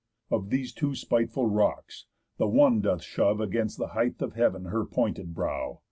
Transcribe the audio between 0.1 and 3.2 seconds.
Of these two spiteful rocks, the one doth